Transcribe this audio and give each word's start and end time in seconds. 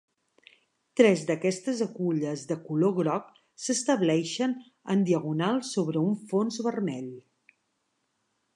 Tres 0.99 1.25
d'aquestes 1.25 1.83
agulles 1.85 2.45
de 2.51 2.57
color 2.69 2.95
groc 3.01 3.27
s'estableixen 3.65 4.55
en 4.95 5.05
diagonal 5.11 5.61
sobre 5.73 6.03
un 6.07 6.17
fons 6.33 6.61
vermell. 6.71 7.13